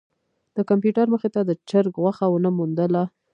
[0.55, 3.03] د کمپیوټر مخې ته د چرک غوښه ونه موندله.